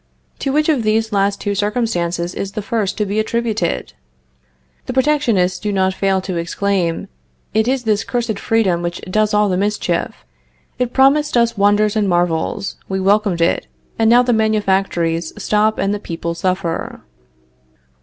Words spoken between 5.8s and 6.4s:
fail to